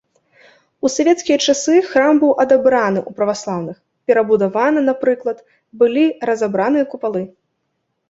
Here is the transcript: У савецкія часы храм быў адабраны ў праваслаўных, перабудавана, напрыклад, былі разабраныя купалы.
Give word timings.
У 0.87 0.89
савецкія 0.93 1.37
часы 1.47 1.75
храм 1.89 2.13
быў 2.23 2.31
адабраны 2.45 2.99
ў 3.09 3.19
праваслаўных, 3.21 3.77
перабудавана, 4.11 4.79
напрыклад, 4.91 5.47
былі 5.83 6.05
разабраныя 6.33 6.85
купалы. 6.93 7.21